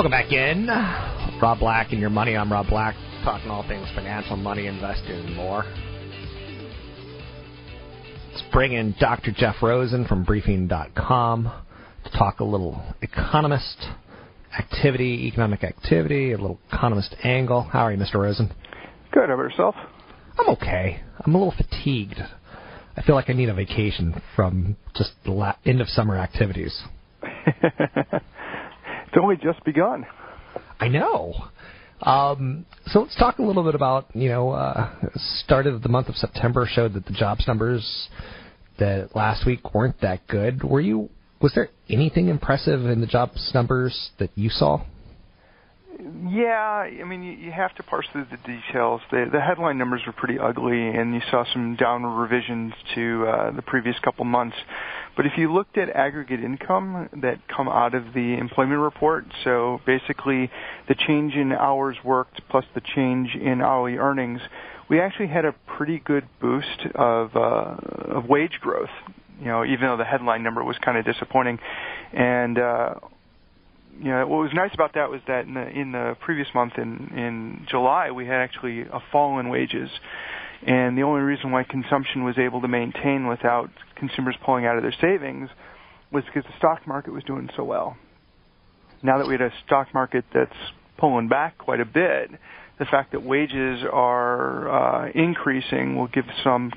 [0.00, 0.66] Welcome back in.
[1.42, 2.34] Rob Black and your money.
[2.34, 5.62] I'm Rob Black, talking all things financial, money, investing, and more.
[8.30, 9.30] Let's bring in Dr.
[9.30, 11.52] Jeff Rosen from Briefing.com
[12.04, 13.76] to talk a little economist
[14.58, 17.64] activity, economic activity, a little economist angle.
[17.64, 18.14] How are you, Mr.
[18.14, 18.54] Rosen?
[19.12, 19.28] Good.
[19.28, 19.74] How about yourself?
[20.38, 21.02] I'm okay.
[21.26, 22.20] I'm a little fatigued.
[22.96, 26.84] I feel like I need a vacation from just the la- end of summer activities.
[29.10, 30.06] It's only just begun.
[30.78, 31.34] I know.
[32.00, 34.90] Um, so let's talk a little bit about you know uh,
[35.44, 38.08] started of the month of September showed that the jobs numbers
[38.78, 40.62] that last week weren't that good.
[40.62, 41.10] Were you
[41.42, 44.80] was there anything impressive in the jobs numbers that you saw?
[46.28, 49.02] Yeah, I mean, you, you have to parse through the details.
[49.10, 53.50] The, the headline numbers were pretty ugly, and you saw some downward revisions to uh,
[53.50, 54.56] the previous couple months.
[55.16, 59.80] But if you looked at aggregate income that come out of the employment report, so
[59.84, 60.50] basically
[60.88, 64.40] the change in hours worked plus the change in hourly earnings,
[64.88, 67.76] we actually had a pretty good boost of uh,
[68.16, 68.90] of wage growth.
[69.40, 71.58] You know, even though the headline number was kind of disappointing,
[72.12, 72.94] and uh,
[73.98, 76.74] you know what was nice about that was that in the in the previous month
[76.76, 79.90] in in July we had actually a fall in wages,
[80.66, 84.82] and the only reason why consumption was able to maintain without consumers pulling out of
[84.82, 85.48] their savings
[86.12, 87.96] was because the stock market was doing so well.
[89.02, 90.52] Now that we had a stock market that's
[90.98, 92.30] pulling back quite a bit,
[92.78, 94.68] the fact that wages are
[95.06, 96.72] uh, increasing will give some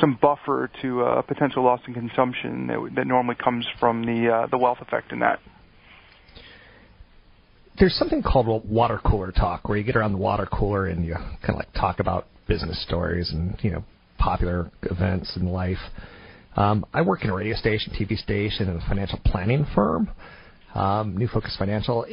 [0.00, 4.30] some buffer to a uh, potential loss in consumption that, that normally comes from the
[4.30, 5.38] uh, the wealth effect in that
[7.78, 11.14] there's something called water cooler talk, where you get around the water cooler and you
[11.14, 13.84] kind of like talk about business stories and you know
[14.18, 15.78] popular events in life.
[16.56, 20.10] Um, I work in a radio station, TV station, and a financial planning firm,
[20.74, 22.04] um, New Focus Financial.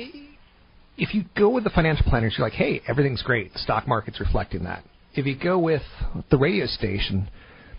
[0.98, 3.54] If you go with the financial planners, you're like, hey, everything's great.
[3.54, 4.84] The stock market's reflecting that.
[5.14, 5.82] If you go with
[6.30, 7.30] the radio station,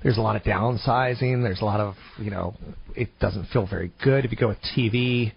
[0.03, 1.43] there's a lot of downsizing.
[1.43, 2.55] There's a lot of, you know,
[2.97, 4.25] it doesn't feel very good.
[4.25, 5.33] If you go with TV,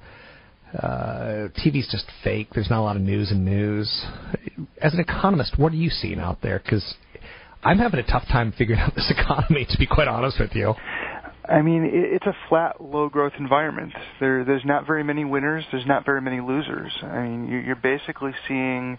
[0.78, 2.50] uh, TV's just fake.
[2.53, 4.06] There's not a lot of news and news.
[4.81, 6.59] As an economist, what are you seeing out there?
[6.59, 6.96] Because
[7.63, 10.74] I'm having a tough time figuring out this economy, to be quite honest with you.
[11.47, 13.94] I mean, it's a flat, low growth environment.
[14.19, 15.66] There, there's not very many winners.
[15.72, 16.91] There's not very many losers.
[17.02, 18.97] I mean, you're basically seeing,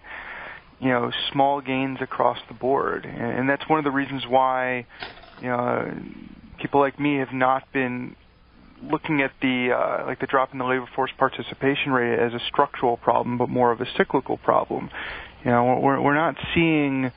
[0.79, 4.85] you know, small gains across the board, and that's one of the reasons why,
[5.41, 5.91] you know,
[6.61, 8.15] people like me have not been
[8.83, 12.39] looking at the uh, like the drop in the labor force participation rate as a
[12.47, 14.89] structural problem, but more of a cyclical problem.
[15.43, 17.11] You know, we're we're not seeing,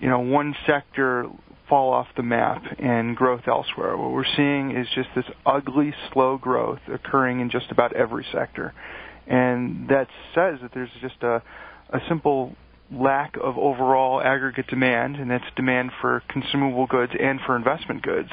[0.00, 1.26] you know, one sector
[1.68, 3.96] fall off the map and growth elsewhere.
[3.96, 8.74] What we're seeing is just this ugly, slow growth occurring in just about every sector,
[9.26, 11.42] and that says that there's just a
[11.90, 12.54] a simple
[12.92, 18.30] lack of overall aggregate demand, and that's demand for consumable goods and for investment goods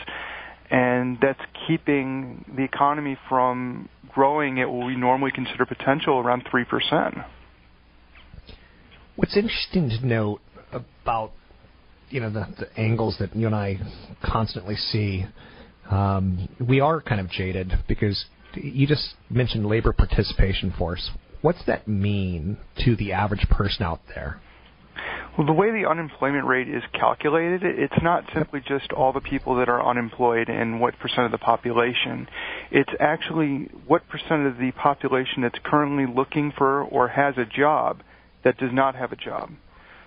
[0.70, 7.26] and that's keeping the economy from growing at what we normally consider potential around 3%.
[9.16, 10.42] What's interesting to note
[10.72, 11.32] about
[12.10, 13.80] you know the, the angles that you and I
[14.24, 15.26] constantly see,
[15.90, 18.26] um, we are kind of jaded because
[18.56, 21.12] you just mentioned labor participation force.
[21.42, 24.42] What's that mean to the average person out there?
[25.38, 29.56] Well, the way the unemployment rate is calculated, it's not simply just all the people
[29.58, 32.28] that are unemployed and what percent of the population.
[32.72, 38.02] It's actually what percent of the population that's currently looking for or has a job
[38.44, 39.52] that does not have a job.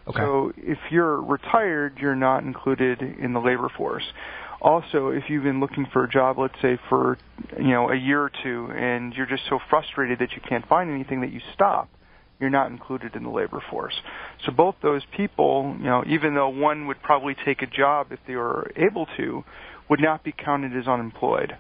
[0.09, 0.19] Okay.
[0.19, 4.05] So if you're retired, you're not included in the labor force.
[4.61, 7.17] Also, if you've been looking for a job, let's say for
[7.59, 10.91] you know a year or two, and you're just so frustrated that you can't find
[10.91, 11.89] anything that you stop,
[12.39, 13.95] you're not included in the labor force.
[14.45, 18.19] So both those people, you know, even though one would probably take a job if
[18.27, 19.45] they were able to,
[19.89, 21.57] would not be counted as unemployed.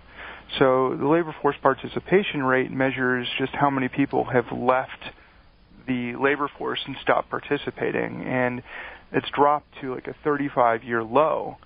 [0.59, 5.05] So the labor force participation rate measures just how many people have left
[5.91, 8.63] the labor force and stopped participating and
[9.13, 11.57] it's dropped to like a 35 year low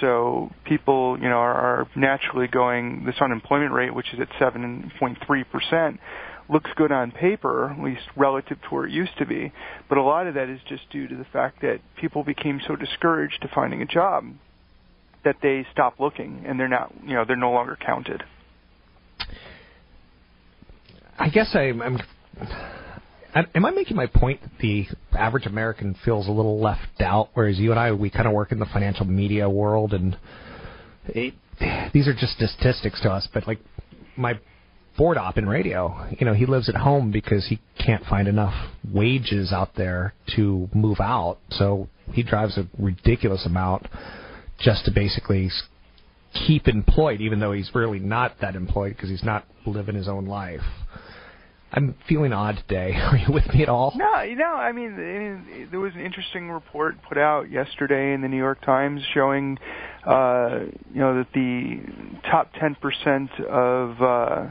[0.00, 3.04] So people, you know, are, are naturally going.
[3.04, 6.00] This unemployment rate, which is at 7.3 percent,
[6.48, 9.52] looks good on paper, at least relative to where it used to be.
[9.88, 12.76] But a lot of that is just due to the fact that people became so
[12.76, 14.24] discouraged to finding a job
[15.24, 18.22] that they stop looking and they're not, you know, they're no longer counted.
[21.18, 21.98] I guess I'm, I'm
[23.54, 27.58] am I making my point that the average American feels a little left out, whereas
[27.58, 30.16] you and I, we kind of work in the financial media world, and
[31.08, 31.34] it,
[31.92, 33.28] these are just statistics to us.
[33.32, 33.58] But like
[34.16, 34.38] my
[34.96, 38.54] board op in radio, you know, he lives at home because he can't find enough
[38.90, 43.86] wages out there to move out, so he drives a ridiculous amount
[44.58, 45.50] just to basically
[46.46, 50.26] keep employed, even though he's really not that employed because he's not living his own
[50.26, 50.62] life.
[51.76, 52.94] I'm feeling odd today.
[52.96, 53.92] Are you with me at all?
[53.96, 58.28] No, you know, I mean, there was an interesting report put out yesterday in the
[58.28, 59.58] New York Times showing,
[60.06, 60.60] uh,
[60.92, 61.80] you know, that the
[62.30, 64.46] top 10% of uh,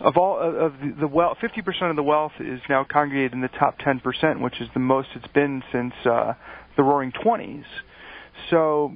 [0.00, 3.78] of all of the wealth, 50% of the wealth is now congregated in the top
[3.80, 6.34] 10%, which is the most it's been since uh,
[6.76, 7.64] the Roaring Twenties.
[8.50, 8.92] So,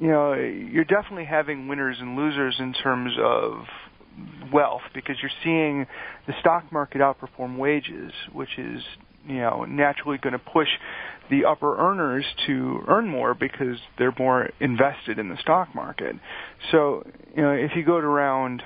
[0.00, 3.64] you know, you're definitely having winners and losers in terms of
[4.52, 5.86] wealth because you're seeing
[6.26, 8.82] the stock market outperform wages, which is,
[9.26, 10.68] you know, naturally going to push
[11.30, 16.16] the upper earners to earn more because they're more invested in the stock market.
[16.72, 17.06] So,
[17.36, 18.62] you know, if you go to around,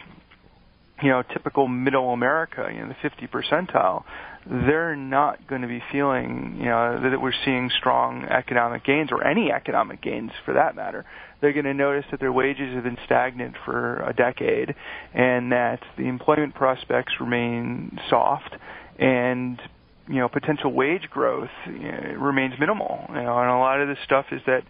[1.03, 4.05] you know, typical middle America, you know, the 50 percentile,
[4.45, 9.25] they're not going to be feeling, you know, that we're seeing strong economic gains or
[9.25, 11.05] any economic gains for that matter.
[11.41, 14.75] They're going to notice that their wages have been stagnant for a decade
[15.15, 18.55] and that the employment prospects remain soft
[18.99, 19.61] and
[20.09, 23.05] you know potential wage growth you know, remains minimal.
[23.09, 24.63] You know, and a lot of this stuff is that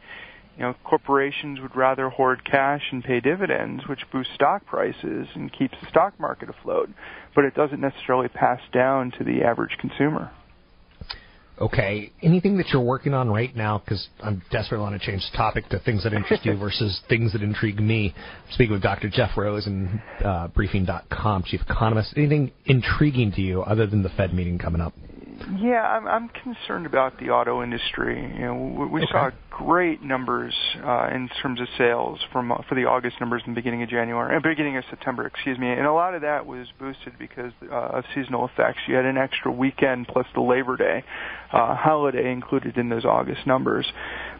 [0.62, 5.52] you know, corporations would rather hoard cash and pay dividends, which boosts stock prices and
[5.52, 6.88] keeps the stock market afloat,
[7.34, 10.30] but it doesn't necessarily pass down to the average consumer.
[11.60, 12.12] Okay.
[12.22, 13.78] Anything that you're working on right now?
[13.78, 17.32] Because I'm desperately want to change the topic to things that interest you versus things
[17.32, 18.14] that intrigue me.
[18.16, 19.10] I'm speaking with Dr.
[19.10, 22.14] Jeff Rosen, uh, Briefing.com, chief economist.
[22.16, 24.94] Anything intriguing to you other than the Fed meeting coming up?
[25.58, 28.20] Yeah, I'm, I'm concerned about the auto industry.
[28.20, 29.12] You know, we, we okay.
[29.12, 30.54] saw great numbers
[30.84, 33.88] uh, in terms of sales from uh, for the August numbers in the beginning of
[33.88, 37.52] January, uh, beginning of September, excuse me, and a lot of that was boosted because
[37.70, 38.78] uh, of seasonal effects.
[38.86, 41.04] You had an extra weekend plus the Labor Day
[41.52, 43.86] uh, holiday included in those August numbers,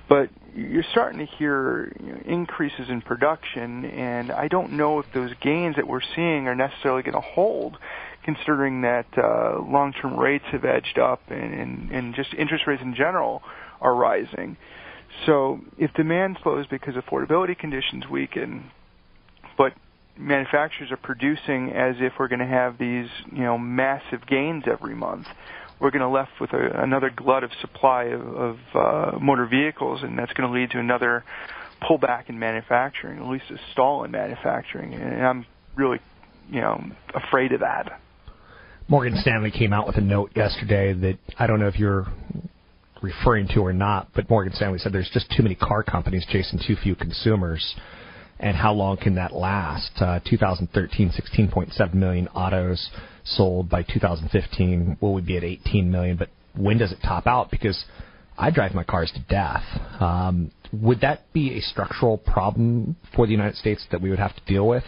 [0.09, 5.07] but you're starting to hear you know, increases in production, and I don't know if
[5.15, 7.79] those gains that we're seeing are necessarily going to hold
[8.25, 12.95] considering that uh, long-term rates have edged up and, and, and just interest rates in
[12.95, 13.43] general
[13.81, 14.57] are rising.
[15.27, 18.71] So if demand slows because affordability conditions weaken,
[19.59, 19.73] but
[20.17, 24.95] manufacturers are producing as if we're going to have these, you know, massive gains every
[24.95, 25.27] month,
[25.81, 30.03] we're going to left with a, another glut of supply of, of uh, motor vehicles,
[30.03, 31.25] and that's going to lead to another
[31.83, 34.95] pullback in manufacturing, at least a stall in manufacturing.
[34.95, 35.99] And I'm really,
[36.51, 36.83] you know,
[37.15, 38.01] afraid of that.
[38.89, 42.07] Morgan Stanley came out with a note yesterday that I don't know if you're
[43.01, 46.61] referring to or not, but Morgan Stanley said there's just too many car companies chasing
[46.67, 47.75] too few consumers.
[48.39, 49.93] And how long can that last?
[50.01, 52.91] Uh, 2013, 16.7 million autos
[53.25, 53.71] sold.
[53.71, 56.17] By 2015, will we be at 18 million?
[56.17, 57.51] But when does it top out?
[57.51, 57.85] Because
[58.37, 59.63] I drive my cars to death.
[60.01, 64.35] Um, would that be a structural problem for the United States that we would have
[64.35, 64.85] to deal with?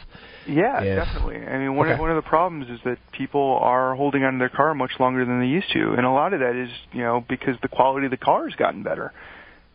[0.46, 1.36] Yeah, definitely.
[1.36, 1.94] I mean, one okay.
[1.94, 5.24] of, one of the problems is that people are holding onto their car much longer
[5.24, 8.06] than they used to, and a lot of that is you know because the quality
[8.06, 9.12] of the car has gotten better.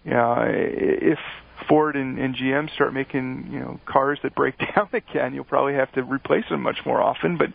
[0.05, 1.19] You know, if
[1.67, 5.73] Ford and, and GM start making you know cars that break down again, you'll probably
[5.73, 7.37] have to replace them much more often.
[7.37, 7.49] But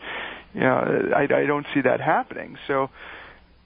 [0.53, 2.57] you know, I, I don't see that happening.
[2.67, 2.91] So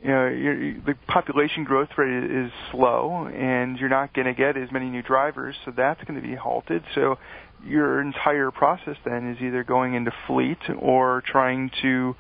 [0.03, 4.71] you know, the population growth rate is slow, and you're not going to get as
[4.71, 6.85] many new drivers, so that's going to be halted.
[6.95, 7.19] So
[7.65, 12.17] your entire process then is either going into fleet or trying to,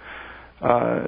[0.61, 1.07] uh,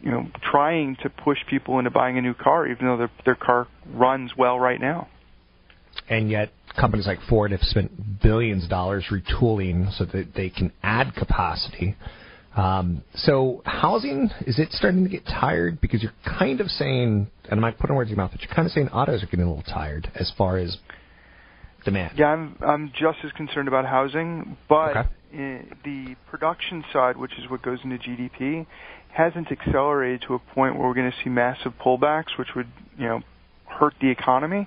[0.00, 3.34] you know, trying to push people into buying a new car, even though their, their
[3.34, 5.08] car runs well right now.
[6.08, 10.72] And yet, companies like Ford have spent billions of dollars retooling so that they can
[10.82, 11.96] add capacity.
[12.56, 17.60] Um, so housing is it starting to get tired because you're kind of saying, and
[17.60, 19.26] I might put in words in your mouth, but you're kind of saying autos are
[19.26, 20.78] getting a little tired as far as
[21.84, 22.18] demand.
[22.18, 25.08] Yeah, I'm I'm just as concerned about housing, but okay.
[25.84, 28.66] the production side, which is what goes into GDP,
[29.12, 33.06] hasn't accelerated to a point where we're going to see massive pullbacks, which would you
[33.06, 33.20] know
[33.66, 34.66] hurt the economy.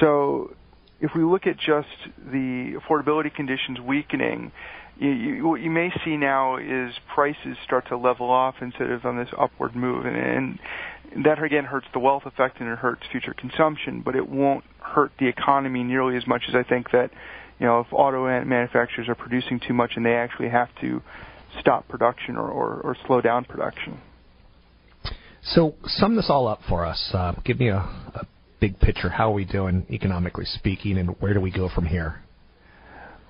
[0.00, 0.54] So
[1.00, 4.52] if we look at just the affordability conditions weakening,
[4.98, 9.04] you, you, what you may see now is prices start to level off instead of
[9.04, 13.02] on this upward move, and, and that again hurts the wealth effect and it hurts
[13.10, 17.10] future consumption, but it won't hurt the economy nearly as much as I think that,
[17.58, 21.02] you know, if auto manufacturers are producing too much and they actually have to
[21.60, 23.98] stop production or, or, or slow down production.
[25.42, 27.10] So sum this all up for us.
[27.12, 28.26] Uh, give me a, a
[28.60, 29.08] big picture.
[29.08, 32.22] How are we doing economically speaking, and where do we go from here?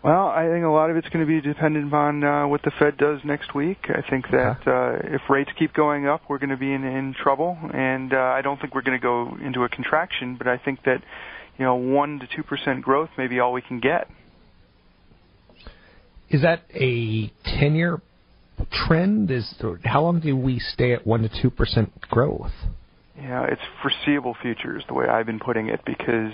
[0.03, 2.71] Well, I think a lot of it's going to be dependent on uh, what the
[2.79, 3.79] Fed does next week.
[3.89, 7.15] I think that uh, if rates keep going up, we're going to be in, in
[7.21, 10.37] trouble, and uh, I don't think we're going to go into a contraction.
[10.37, 11.03] But I think that
[11.59, 14.09] you know one to two percent growth may be all we can get.
[16.29, 18.01] Is that a ten-year
[18.87, 19.31] trend?
[19.31, 22.53] Is how long do we stay at one to two percent growth?
[23.19, 26.33] Yeah, it's foreseeable futures the way I've been putting it because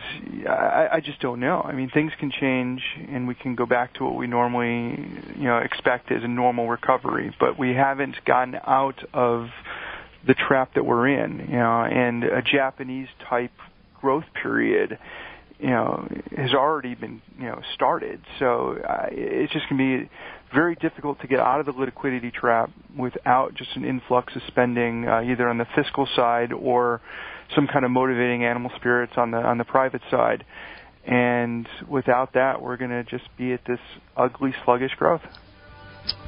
[0.48, 1.60] I, I just don't know.
[1.60, 4.98] I mean, things can change and we can go back to what we normally,
[5.36, 9.48] you know, expect as a normal recovery, but we haven't gotten out of
[10.26, 13.52] the trap that we're in, you know, and a Japanese type
[14.00, 14.98] growth period,
[15.60, 18.20] you know, has already been, you know, started.
[18.40, 20.10] So uh, it's just going to be
[20.54, 25.08] very difficult to get out of the liquidity trap without just an influx of spending,
[25.08, 27.00] uh, either on the fiscal side or
[27.54, 30.44] some kind of motivating animal spirits on the on the private side.
[31.04, 33.80] And without that, we're going to just be at this
[34.16, 35.22] ugly, sluggish growth.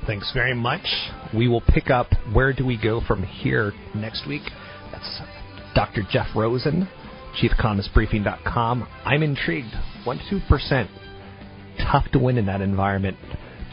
[0.06, 0.86] Thanks very much.
[1.34, 4.42] We will pick up where do we go from here next week.
[4.92, 5.20] That's
[5.74, 6.02] Dr.
[6.10, 6.88] Jeff Rosen,
[7.40, 8.86] ChiefEconomistBriefing.com.
[9.04, 9.74] I'm intrigued.
[10.04, 10.88] 1 2%.
[11.90, 13.16] Tough to win in that environment.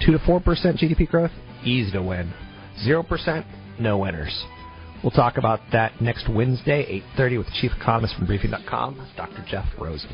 [0.05, 1.31] 2 to 4% GDP growth,
[1.63, 2.34] easy to win.
[2.86, 3.46] 0%,
[3.79, 4.46] no winners.
[5.03, 9.43] We'll talk about that next Wednesday, 8.30 with the chief economist from briefing.com, Dr.
[9.48, 10.10] Jeff Rosen.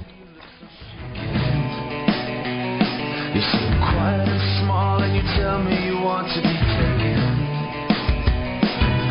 [3.36, 7.20] You seem quiet and small and you tell me you want to be taken.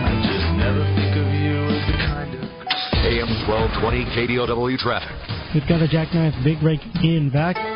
[0.01, 2.43] I just never think of you as the kind of...
[3.05, 5.13] AM 1220 KDOW traffic.
[5.55, 7.76] We've got a jackknife big break in back.